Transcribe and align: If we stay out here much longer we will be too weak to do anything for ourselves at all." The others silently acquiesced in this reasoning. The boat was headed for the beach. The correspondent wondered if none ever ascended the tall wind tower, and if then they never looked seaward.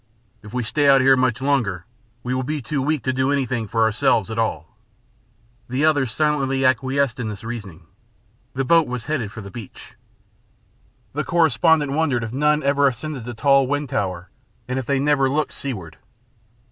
If 0.41 0.51
we 0.51 0.63
stay 0.63 0.89
out 0.89 1.01
here 1.01 1.15
much 1.15 1.43
longer 1.43 1.85
we 2.23 2.33
will 2.33 2.41
be 2.41 2.59
too 2.59 2.81
weak 2.81 3.03
to 3.03 3.13
do 3.13 3.31
anything 3.31 3.67
for 3.67 3.83
ourselves 3.83 4.31
at 4.31 4.39
all." 4.39 4.65
The 5.69 5.85
others 5.85 6.11
silently 6.11 6.65
acquiesced 6.65 7.19
in 7.19 7.29
this 7.29 7.43
reasoning. 7.43 7.85
The 8.55 8.65
boat 8.65 8.87
was 8.87 9.05
headed 9.05 9.31
for 9.31 9.41
the 9.41 9.51
beach. 9.51 9.93
The 11.13 11.23
correspondent 11.23 11.91
wondered 11.91 12.23
if 12.23 12.33
none 12.33 12.63
ever 12.63 12.87
ascended 12.87 13.25
the 13.25 13.35
tall 13.35 13.67
wind 13.67 13.89
tower, 13.89 14.31
and 14.67 14.79
if 14.79 14.87
then 14.87 14.97
they 15.05 15.05
never 15.05 15.29
looked 15.29 15.53
seaward. 15.53 15.99